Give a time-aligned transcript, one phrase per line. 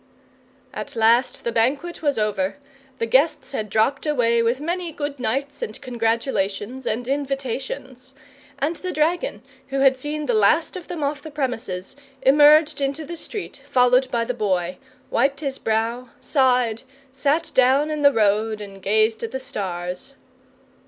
[0.73, 2.55] At last the banquet was over,
[2.97, 8.15] the guests had dropped away with many good nights and congratulations and invitations,
[8.57, 13.05] and the dragon, who had seen the last of them off the premises, emerged into
[13.05, 14.79] the street followed by the Boy,
[15.11, 16.81] wiped his brow, sighed,
[17.13, 20.15] sat down in the road and gazed at the stars.